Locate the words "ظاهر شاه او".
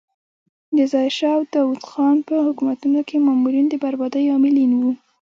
0.91-1.41